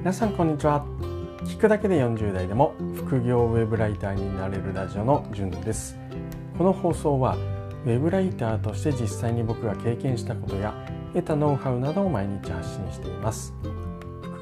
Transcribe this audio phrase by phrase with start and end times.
[0.00, 0.86] 皆さんこんにちは。
[1.44, 5.98] 聞くだけで40代でも副業ウェブライターになれるラジオのじゅんです。
[6.56, 7.36] この放送は
[7.84, 10.72] ウェブライターとして実際に僕が経験したことや
[11.12, 13.52] 得たノウハウなどを毎日発信しています。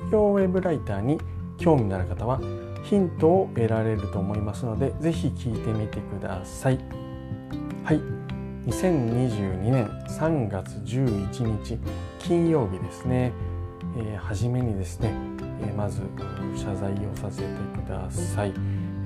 [0.06, 1.18] 副業ウェブライターに
[1.56, 2.40] 興味のある方は
[2.84, 6.79] ヒントを得られると思いますのでぜひ聞いてみてください。
[7.82, 8.00] はい。
[8.68, 11.80] 2022年3月11日
[12.20, 13.32] 金曜日ですね、
[13.96, 15.12] えー、初めにですね
[15.62, 16.02] えまず
[16.56, 18.52] 謝罪をさせてください、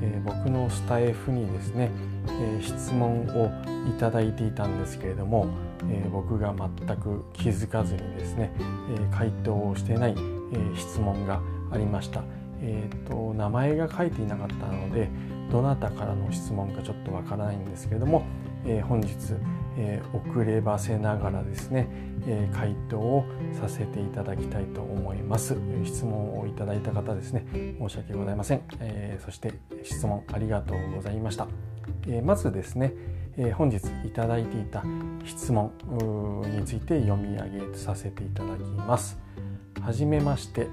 [0.00, 1.90] え僕のスタイフにですね、
[2.28, 3.50] え質問を
[3.88, 5.48] いただいていたんですけれども、
[5.88, 12.22] え僕が全く気づかずにですね、え回答をしていない、え質問がありました、
[12.60, 15.08] えーと、名前が書いていなかったので
[15.50, 18.24] どなたからの質問かちょっとわからないんですけれども、
[18.64, 19.08] えー、本日、
[19.76, 21.88] えー、遅ればせながらですね、
[22.26, 23.24] えー、回答を
[23.60, 25.56] させていただきたいと思います。
[25.84, 27.46] 質問をいただいた方ですね
[27.78, 31.48] 申し訳ございません、えそして質問ありがとうございました、
[32.06, 32.94] えまずですね、
[33.36, 34.84] え本日いただいていた
[35.24, 35.72] 質問
[36.56, 39.18] について読み上げさせていただきます。
[39.80, 40.68] はじめまして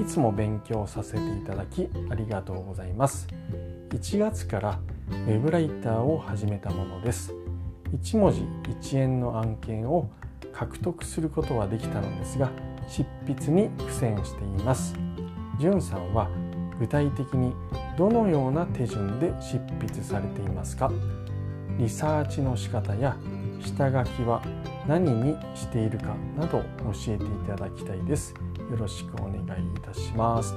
[0.00, 3.26] いつも勉強させていただきありがとうございます。
[3.90, 7.43] 1月からウェブライターを始めたものです。
[7.94, 10.10] 1文字1円の案件を
[10.52, 12.50] 獲得することはできたのですが
[12.88, 14.94] 執筆に苦戦しています。
[15.58, 16.28] じゅんさんは
[16.78, 17.54] 具体的に
[17.96, 20.90] どのような手順で執筆されていますか？
[21.78, 23.16] リサーチの仕方や
[23.60, 24.42] 下書きは
[24.86, 28.34] 何にしているかなど教えていただきたいです。
[28.70, 29.44] よろしくお願いい
[29.80, 30.54] たします。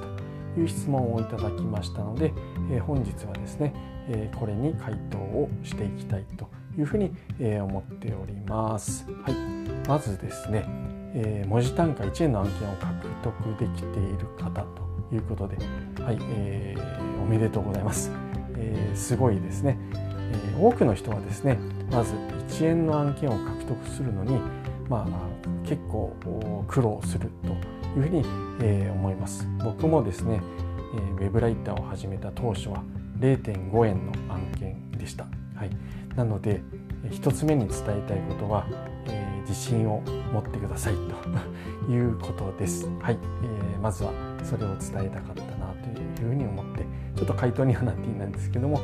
[0.54, 2.32] という質問をいただきましたので、
[2.70, 3.72] え本日はですね
[4.08, 6.48] えこれに回答をしていきたいと
[6.78, 9.06] いうふうに、え思っております。
[9.24, 10.64] はい、まずですね、
[11.14, 15.56] え文字単価1円の案件を獲得できている方ということで、
[16.02, 18.10] はい、えー、おめでとうございます。
[18.56, 21.58] えー、すごいですね、えー、多くの人はですね、
[21.90, 22.14] まず
[22.48, 24.40] 1円の案件を獲得するのに、
[24.88, 26.16] まあ、結構
[26.66, 28.24] 苦労するというふうに、
[28.60, 29.46] え思います。
[29.62, 30.40] 僕もですね、
[31.20, 32.82] えウェブライターを始めた当初は
[33.18, 35.26] 0.5円の案件でした。
[35.54, 35.70] はい、
[36.16, 36.62] なので
[37.04, 38.66] 1つ目に伝えたいことは、
[39.06, 40.02] えー、自信を
[40.32, 40.94] 持ってください
[41.86, 42.88] と いうことです。
[43.00, 44.10] はい、えー、まずは
[44.42, 48.80] それを伝えたかったなというふうに思ってちょっと回答にはなっていないんですけども、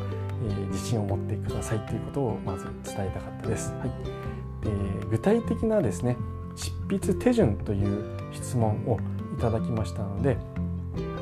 [0.47, 3.73] えー、自信を持ってくださいということをまず伝えたかったです。
[3.73, 3.89] はい、
[4.65, 6.17] で具体的なですね
[6.57, 8.99] 執筆手順という質問を
[9.37, 10.37] いただきましたので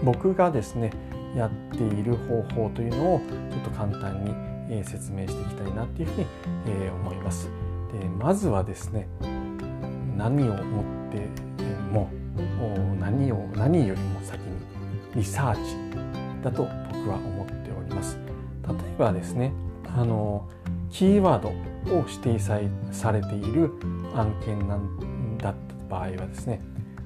[0.04, 0.90] 僕がですね
[1.34, 3.20] やっている方法というのを
[3.50, 7.50] ちょっと簡単にえ説明していきたいなっていうふうに思います。
[7.92, 9.08] でまずはですね
[10.16, 11.28] 何を思って
[11.92, 12.10] も
[12.98, 14.46] 何を何よりも先に
[15.14, 16.62] リサーチだと
[16.92, 18.18] 僕は思っております。
[18.66, 19.52] 例えばですね
[19.96, 20.48] あの
[20.90, 21.48] キーワード
[21.94, 23.72] を指定されている
[24.14, 26.60] 案件なんだった場合はですね、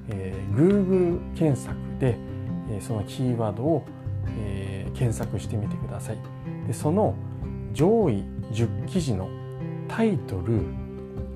[0.08, 2.16] えー、Google 検索で、
[2.70, 3.86] えそのキーワードを
[4.38, 6.18] えー、検索してみてください
[6.66, 7.14] でその
[7.76, 9.28] 上位10記事の
[9.86, 10.62] タイトル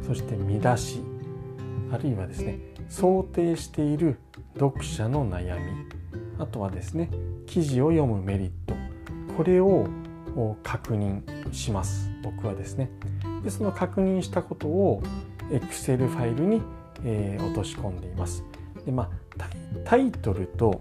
[0.06, 1.02] そして見出し
[1.92, 2.58] あるいはですね
[2.88, 4.18] 想定している
[4.54, 5.70] 読者の悩み
[6.38, 7.10] あとはですね
[7.46, 8.74] 記事を読むメリット
[9.36, 9.86] これを
[10.62, 12.10] 確認します。
[12.22, 12.90] 僕はですね。
[13.42, 15.02] でその確認したことを
[15.50, 16.62] Excel ファイルに、
[17.04, 18.44] えー、落とし込んでいます。
[18.84, 19.48] で、まあ、
[19.84, 20.80] タイトルと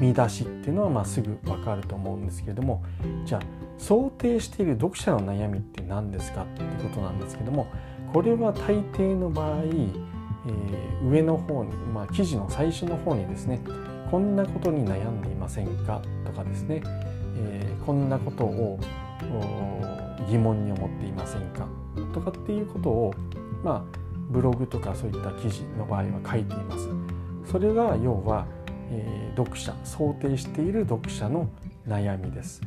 [0.00, 2.82] 見出しっていうのはまあすぐ分かると思うんですけれども
[3.24, 7.66] じゃあ想定している読者の悩みって何ですかっていうことなんですけども
[8.12, 13.60] これは大抵の場合、えー、上の方に、まあ、記事の最初の方にですね
[14.10, 16.82] こんなことに悩んでいませんかとかですね、
[17.36, 18.78] えー、こんなことを
[20.28, 21.66] 疑問に思っていませんか
[22.12, 23.14] とかっていうことを
[23.62, 23.98] まあ
[24.30, 26.88] ブログとかそういった記事の場合は書いています。
[27.50, 28.46] それが要は
[28.90, 31.48] えー、読者想定している読者の
[31.86, 32.60] 悩みです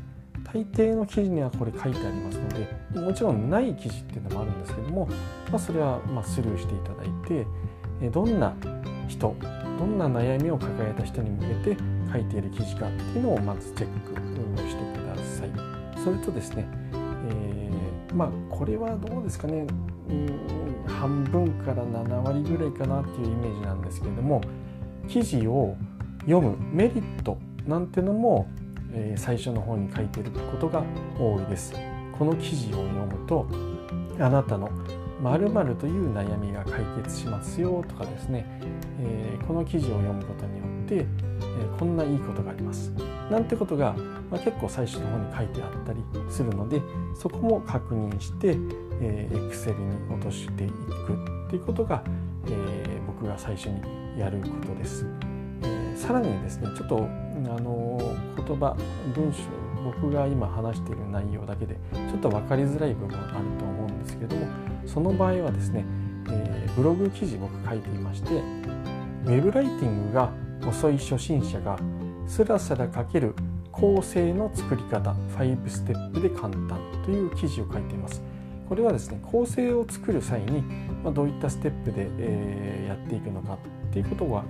[0.53, 5.07] 大抵の記事にはこれ書いてありますのでもちろんない記事っていうのもあるんですけども、
[5.51, 7.45] まあ、それはまスルーしていただいて、
[8.09, 8.53] どんな
[9.07, 9.35] 人
[9.77, 11.77] どんな悩みを抱えた人に向けて
[12.11, 14.17] 書いている記事かっていうのをまずチェック
[14.67, 15.77] してください。
[16.03, 16.67] それとですね、
[17.29, 19.67] えー、まあこれはどうですかね
[20.09, 24.41] うん半分から7割ぐらいかなっていうイメージなんですけれども
[25.07, 25.75] 記事を
[26.21, 28.47] 読むメリットなんてのも、
[28.93, 30.83] えー、最初の方に書いていることが
[31.19, 31.73] 多いです。
[32.17, 33.47] この記事を読むと
[34.19, 34.69] あなたの
[35.21, 38.45] 〇〇という悩みが解決しますよとかですね、
[38.99, 42.91] えー、この記事を読むことによって、えー、こんないいことがあります
[43.31, 43.93] なんてことが、
[44.31, 45.99] まあ、結構最初の方に書いてあったり
[46.29, 46.81] するので
[47.15, 48.57] そこも確認して、
[49.01, 50.73] えー、Excel に落としていく
[51.47, 52.03] っていうことが、
[52.47, 53.81] え、僕が最初に
[54.19, 55.05] やることです。
[55.97, 57.99] さらにですねちょっとあの
[58.35, 58.77] 言葉
[59.15, 59.39] 文章
[59.83, 64.47] 僕が今話している内容だけでちょっと分かりづらい部分あると思うんですけども
[64.85, 65.85] その場合はですね、
[66.29, 70.31] えー、ブログ記事僕書いていましてウェブライティングが
[70.67, 71.77] 遅い初心者が
[72.27, 73.33] スラスラ書ける
[73.71, 78.21] 構成の作り方5ステップで簡単という記事を書いています。
[78.67, 80.61] これはですね構成を作る際に、
[81.03, 83.57] まあどういったステップで、えやっていくのかっ
[83.93, 84.43] ていうことは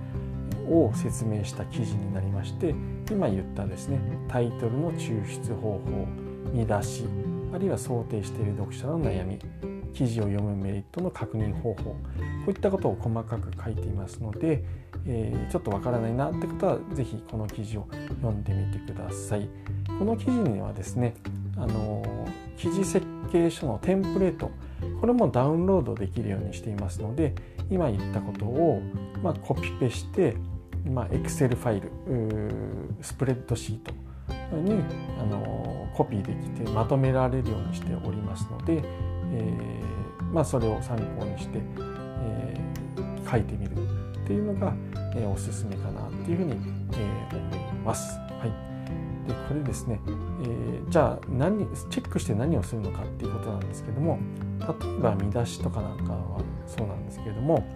[0.70, 2.74] を説明した記事になりまして
[3.10, 3.98] 今言ったですね
[4.28, 6.06] タイトルの抽出方法
[6.52, 7.04] 見出し
[7.52, 9.38] あるいは想定している読者の悩み
[9.94, 11.96] 記事を読むメリットの確認方法こ
[12.46, 14.62] ういったことを細かく書いていますので、
[15.06, 17.88] えー、ちょっとわからないなって方は是非この記事を
[18.22, 19.48] 読んでみてください。
[19.98, 21.14] この記事にはですね
[21.56, 22.04] あの
[22.56, 24.50] 記事設計書のテンプレート
[25.00, 27.34] これもダウンロードできるようにしていますので
[27.70, 28.80] 今言ったことを、
[29.22, 30.36] まあ、コピペして
[30.88, 31.90] まあ、Excel ファイル
[33.02, 33.92] スプレッドシート
[34.56, 34.82] に
[35.20, 38.82] あのコピーできてまとめられるようにしておりますので、
[39.32, 39.88] えー
[40.32, 44.74] まあ、それを参考にして、えー、書いてみるっていうのが、
[45.14, 48.18] えー、おすすめかなっていうふうに、えー、思います。
[48.18, 54.18] はい、でこれですね、えー、じゃあ何チェックして何をするのかっていうことなんですけども
[54.60, 57.66] 例えば見出しとかなんかはそうなんですけれども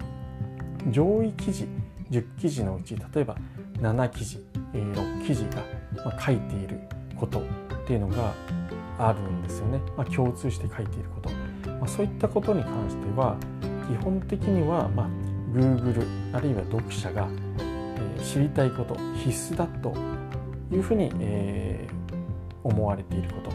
[0.91, 1.67] 上位記事
[2.13, 3.37] 10記事のうち例えば
[3.81, 4.45] 7記事
[4.75, 5.45] 6記事
[6.05, 6.81] が書いている
[7.17, 7.43] ことっ
[7.87, 8.35] ていうのが
[8.99, 11.31] あるんですよね、まあ、共通して書いていること、
[11.71, 13.37] まあ、そういったことに関しては
[13.89, 15.09] 基本的には、まあ、
[15.53, 17.29] Google あるいは読者が、
[17.59, 19.95] え、知りたいこと必須だと
[20.71, 23.51] いうふうに、えー、思われていること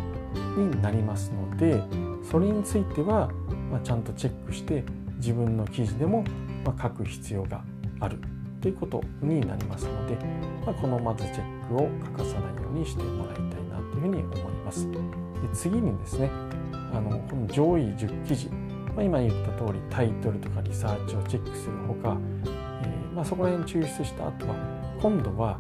[0.59, 1.81] になりますので
[2.29, 3.29] それについては、
[3.71, 4.83] まあ、ちゃんとチェックして
[5.17, 6.23] 自分の記事でも、
[6.65, 7.63] まあ、書く必要が
[7.99, 8.19] ある。
[8.61, 10.15] ということになりますので、
[10.65, 14.89] まあ、このまずチェックを欠かさないようにしてもらいたいなというふうに思います。
[14.91, 14.97] で
[15.53, 16.29] 次にですね
[16.93, 18.49] あのこの上位10記事、
[18.95, 22.17] まあ、今言った通りタイトルとかリサーチをチェックするほか、
[22.83, 24.55] えー、まあ、そこら辺抽出した後は
[24.99, 25.59] 今度は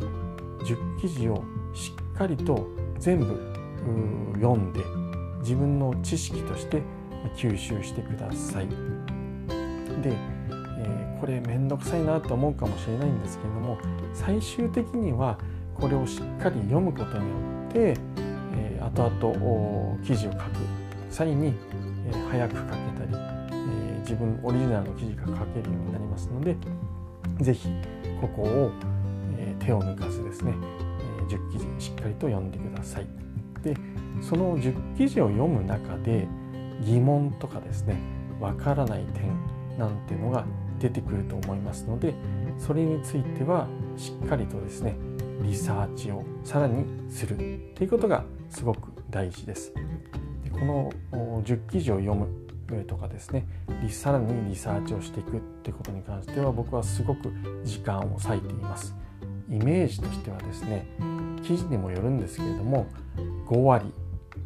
[0.63, 1.43] 10記事を
[1.73, 2.67] しっかりと
[2.97, 3.57] 全部
[4.35, 4.81] 読んで
[5.39, 6.81] 自分の知識として
[7.35, 8.67] 吸収してください。
[10.01, 10.36] で
[11.19, 13.77] これ面倒くさいなと思うかもしれないんですけれども
[14.13, 15.37] 最終的には
[15.75, 17.35] これをしっかり読むことによ
[17.69, 17.95] って、
[18.55, 20.43] えー、後々記事を書く
[21.09, 21.53] 際に、
[22.07, 22.79] えー、早く書けたり、
[23.11, 26.55] えー、自分オリジナルの記事が書けるようになりますので
[27.41, 27.69] 是非
[28.21, 28.71] ここを、
[29.37, 30.53] えー、手を抜かずですね、
[31.19, 33.07] えー、10記事しっかりと読んでください。
[33.63, 33.75] で
[34.21, 36.27] その10記事を読む中で
[36.83, 37.97] 疑問とかですね
[38.39, 40.45] わからない点なんていうのが
[40.79, 42.13] 出てくると思いますので
[42.57, 44.95] それについてはしっかりとですね
[45.41, 47.35] リサーチをさらにする
[47.75, 49.73] ということがすごく大事です。
[50.43, 50.91] でこの
[51.43, 52.27] 10記事を読む
[52.85, 53.45] とかですね
[53.89, 57.31] さらにリサーチをしていくってことに関しては僕はすごく
[57.63, 58.95] 時間を割いています。
[59.49, 60.85] イメージとしてはですね
[61.43, 62.87] 記事にもよるんですけれども
[63.45, 63.93] 5割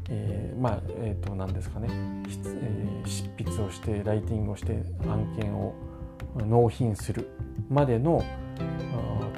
[0.09, 5.73] えー、まあえっ、ー、と何ですかね、えー、執筆をしてライティングをして案件を
[6.35, 7.29] 納品する
[7.69, 8.23] までの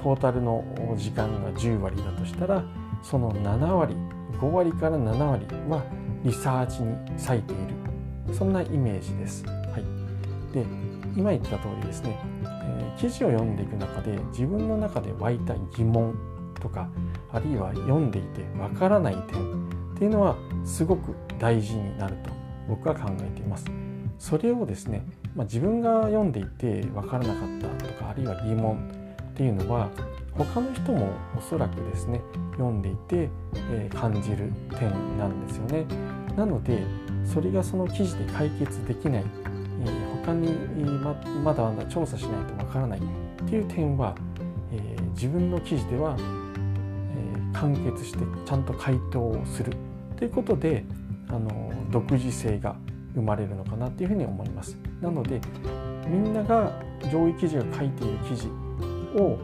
[0.03, 0.63] トータルの
[0.97, 2.63] 時間が10割だとしたら
[3.01, 3.95] その7割
[4.33, 5.83] 5割から7割は
[6.23, 9.45] リサーチに割いているそんなイメージです。
[9.45, 10.65] はい、で
[11.15, 16.15] 今言った通りですね、えー、記事を読んでいく中で自分の中で湧いた疑問
[16.59, 16.89] とか
[17.31, 20.35] あるいは読んでいてわからない点っていうのは
[20.65, 22.31] すごく大事になると
[22.67, 23.65] 僕は考えています。
[24.23, 28.89] それをですね、まあ、自分が読んでいて分からなかったとかあるいは疑問
[29.21, 29.89] っていうのは
[30.31, 32.21] 他の人もおそらくですね
[32.53, 33.29] 読んでいて、
[33.71, 34.49] えー、感じる
[34.79, 35.85] 点なんですよね。
[36.37, 36.85] なので
[37.25, 39.25] それがその記事で解決できない、
[39.85, 40.53] えー、他に
[41.01, 41.13] ま
[41.43, 43.01] まだまだ調査しないとわからないっ
[43.45, 44.15] ていう点は、
[44.71, 49.73] えー、自分の記事では、えー、完結してちゃんと回答をする
[50.15, 50.85] ということで
[51.27, 52.77] あの独自性が
[53.15, 54.77] 生まれるのかなっていうふうに思います。
[55.01, 55.39] なので
[56.07, 56.71] みんなが
[57.11, 58.47] 上位記事が書いている記事
[59.17, 59.37] を、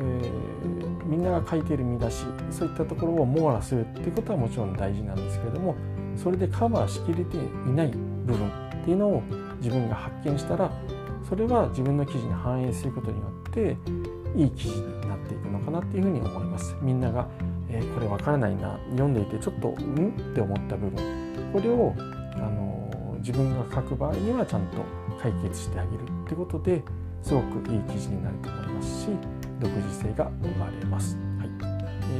[0.00, 5.74] えー、みんなが書いている見出しそういったところを網羅するっていうことはもちろん大事なんですけれども
[6.16, 7.40] それでカバーしきれてい
[7.74, 9.22] ない部分っていうのを
[9.60, 10.70] 自分が発見したら
[11.28, 13.76] それは自分の記事に反映することによって
[14.34, 16.74] いい記事になっていくのかなっていうふうに思います。
[16.80, 17.28] みんなが、
[17.68, 20.08] えー、これわからないな読んでいてちょっとうん？
[20.08, 21.50] って思った部分。
[21.52, 21.94] これを
[23.18, 24.84] 自分が書く場合にはちゃんと
[25.20, 26.82] 解決してあげるってことで
[27.22, 29.08] すごくいい記事になると思いますし
[29.60, 31.48] 独自性が生まれます、はい。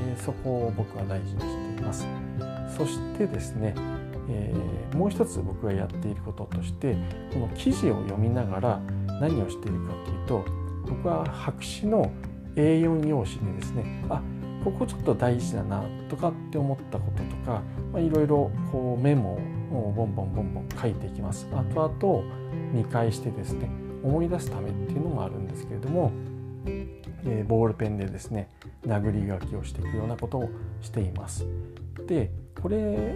[0.08, 2.06] えー、そこを僕は大事にしています。
[2.76, 3.74] そしてですね、
[4.28, 6.96] えー、もう一つ僕がやっていることとして
[7.32, 8.80] この記事を読みながら
[9.20, 10.44] 何をしているかというと
[10.88, 12.12] 僕は白紙の
[12.54, 14.22] A4 用紙でですねあ
[14.64, 17.62] ここちょっと大事だなとかって思ったこととか
[17.98, 18.50] いろいろ
[19.00, 21.46] メモをボンボンボンボン書いていきます。
[21.50, 23.70] 後々見返してですね
[24.02, 26.12] 思い出すためっていうのもあるんですけれども、
[27.24, 28.48] えー、ボールペンでですね
[28.86, 31.46] 殴り書きをしていくようなことをしています。
[32.06, 33.14] でこれ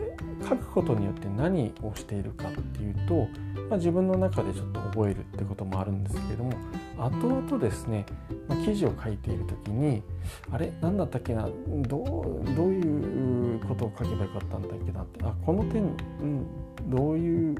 [0.48, 3.26] 書くことによって何をしているかっていうと、
[3.68, 6.52] まあ、自分の中でちょっと覚えるってこともあるんですけれども
[6.98, 8.06] 後々ですね、
[8.48, 10.02] まあ、記事を書いている時に
[10.50, 11.48] あれ何だったっけな
[11.88, 12.02] ど
[12.42, 16.46] うどういうことを書けばよかったんだっけなってあこの点、うん、
[16.88, 17.56] どういう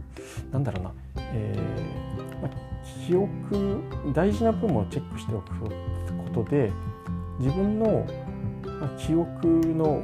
[0.51, 3.81] なんだろうな、えーまあ、記憶
[4.15, 5.71] 大事な部分をチェックしておくこ
[6.35, 6.71] とで
[7.39, 8.07] 自分の
[8.99, 10.03] 記憶の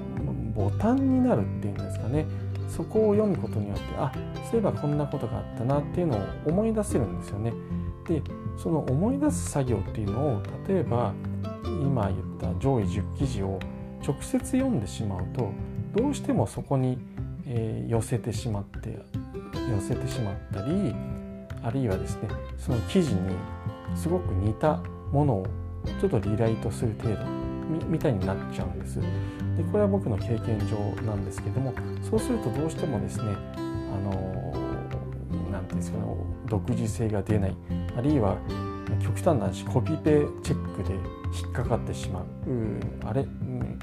[0.55, 2.27] ボタンになるっていうんですかね
[2.69, 4.13] そこを読むことによってあ
[4.51, 7.53] そういえばこんなことがあったなっていうのを思い出せるんですよね。
[8.07, 8.23] で
[8.59, 11.15] その思い出す作業っていうのを例えば
[11.65, 13.59] 今言った上位10記事を
[14.07, 15.53] 直接読んでしまうと
[15.95, 16.99] どうしてもそこに、
[17.47, 18.99] えー、寄せてしまって
[19.71, 20.95] 寄せてしまったり
[21.63, 23.21] あるいはですねその記事に
[23.95, 24.77] すごく似た
[25.13, 25.47] ものを
[26.01, 27.25] ちょっとリライトする程度
[27.89, 29.01] みたいになっちゃうんです。
[29.01, 31.75] でこれは僕の経験上なんですけども
[32.09, 33.61] そうするとどうしてもですねあ
[34.01, 34.53] の
[35.51, 36.05] 何て言うんですかね
[36.47, 37.57] 独自性が出ない
[37.99, 38.39] あるいは
[39.03, 40.95] 極端な話コピペチェックで
[41.43, 42.25] 引っかかってしまう
[43.05, 43.27] あれ、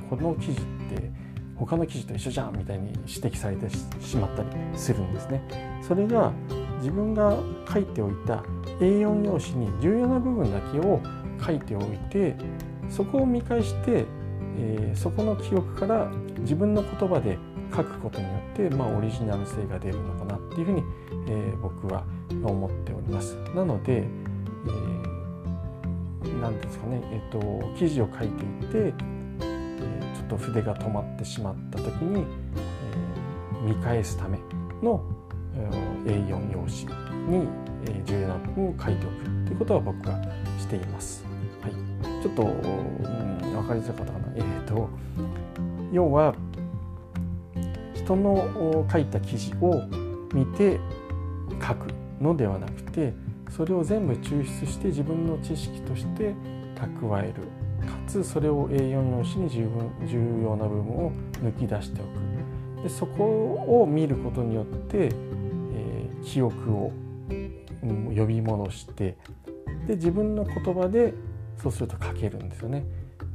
[0.09, 1.11] この記事って
[1.55, 3.69] 他の記事と一緒じゃんみたいに指摘されて
[4.01, 5.41] しまったりするんですね。
[5.81, 6.31] それが
[6.77, 7.37] 自分が
[7.71, 8.43] 書いておいた
[8.79, 11.01] A4 用紙に重要な部分だけを
[11.45, 12.35] 書いておいて
[12.89, 14.05] そこを見返して
[14.57, 17.37] えー、そこの記憶から自分の言葉で
[17.75, 20.83] 書くことによって、まあ、オリジナル性が出るのかなっていうふうに、
[21.27, 22.03] えー、僕は
[22.43, 23.35] 思っております。
[23.55, 34.37] なので、えー、なんですかね、えーと、記事を書いていて、えー、ちょっと筆が止まってしまった時に、えー、見返すため
[34.81, 35.03] の、
[35.55, 37.47] えー、A4 用紙に、
[37.85, 40.21] えー、重要な部分を書いておくということは僕は
[40.59, 41.23] しています。
[41.61, 41.71] はい、
[42.21, 44.25] ちょっと、うん、分かりづらかったかな。
[44.35, 44.89] えーと、
[45.91, 46.35] 要は
[47.93, 49.81] 人の書いた記事を
[50.33, 50.79] 見て
[51.65, 53.13] 書くのではなくて
[53.49, 56.33] それを全部抽出して自分の知識として
[56.75, 57.43] 蓄える
[57.85, 61.11] かつそれを A4 用紙に十分重要な部分を
[61.43, 62.25] 抜き出しておく
[62.85, 66.91] でそこを見ることによって、えー、記憶を、
[67.81, 69.17] うん、呼び戻して
[69.87, 71.15] で自分の言葉で
[71.57, 72.85] そうすると書けるんですよね。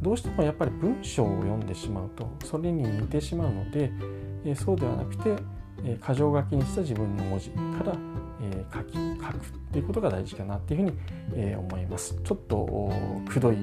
[0.01, 3.91] どうしてもやっぱり文章を読んでしまうとそれに似てしまうので、
[4.45, 5.37] えそうではなくて、
[5.85, 7.97] え箇条書きにした自分の文字から、
[8.43, 10.99] え書き書くっていうことが大事かなっていうふうに、
[11.35, 12.15] え思います。
[12.25, 12.93] ちょっと
[13.29, 13.59] くどい、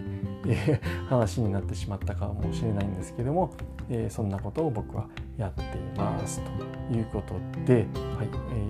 [0.48, 0.80] え
[1.10, 3.54] 話になってしまったかもしれないんですけども、
[3.90, 5.08] えそんなことを僕は
[5.38, 5.66] やってい
[5.98, 6.42] ます
[6.90, 7.86] ということで、はい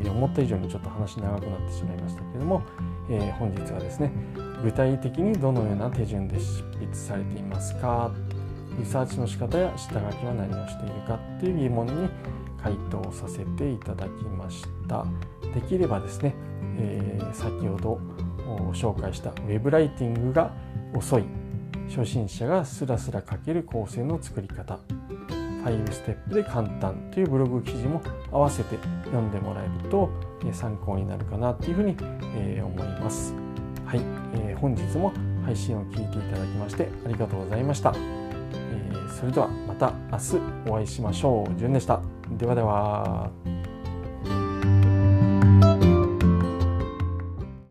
[0.06, 2.62] え思った以上にちょっと話長くなってしまいましたけども、
[3.10, 4.12] え本日はですね
[4.64, 8.12] 具体的にどのような手順で執筆されていますか
[8.80, 12.10] リサーチの仕方や下書きは何をしているかっていう疑問に
[12.62, 15.06] 回答させていただきました
[15.54, 16.34] できればですね、
[16.80, 18.00] えー、先ほど
[18.74, 20.52] 紹介したウェブライティングが
[20.94, 21.26] 遅い
[21.90, 24.80] 初心者がスラスラ書ける構成の作り方
[25.64, 28.02] 5ステップで簡単というブログ記事も
[28.32, 30.10] 合わせて読んでもらえると
[30.54, 31.96] 参考になるかなというふうに
[32.62, 33.34] 思います。
[33.86, 34.02] はい、
[34.34, 35.14] えー、本日も
[35.46, 37.94] 配信を聞いていただきましてありがとうございました。
[37.96, 41.56] えー、それではまた明日お会いしましょう。
[41.58, 42.02] じゅんでした。
[42.38, 43.57] ではでは。